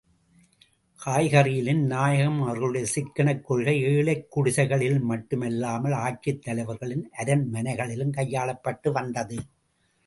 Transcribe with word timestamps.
காய்கறியிலும் 1.05 1.83
நாயகம் 1.85 2.41
அவர்களுடைய 2.41 2.87
சிக்கனக் 2.87 3.45
கொள்கை 3.45 3.81
ஏழைக் 3.81 4.31
குடிசைகளில் 4.31 4.99
மட்டும் 4.99 5.41
அல்லாமல், 5.41 5.91
ஆட்சித் 5.91 6.41
தலைவர்களின் 6.41 7.09
அரண்மனைகளிலும் 7.17 8.11
கையாளப்பட்டு 8.11 8.91
வந்தது. 8.91 9.39